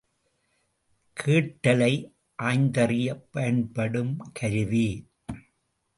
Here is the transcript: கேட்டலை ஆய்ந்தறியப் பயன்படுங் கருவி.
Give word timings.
கேட்டலை 1.19 2.11
ஆய்ந்தறியப் 2.43 3.23
பயன்படுங் 3.33 4.15
கருவி. 4.33 5.07